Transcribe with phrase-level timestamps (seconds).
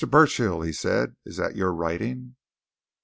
[0.09, 2.35] Burchill," he said, "is that your writing?"